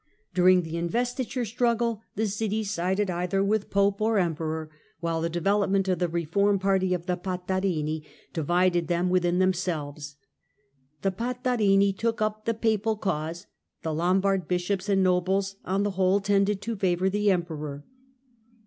[0.33, 5.87] During the investiture struggle the cities sided either with Pope or Emperor, while the development
[5.87, 8.03] of the reform party of the Patarini
[8.33, 11.03] divided them within themselves (see p.
[11.03, 11.03] 74).
[11.33, 13.45] The Patarini took up the papal cause;
[13.83, 17.85] the Lombard bishops and nobles, on the whole, tended to favour the Emperor.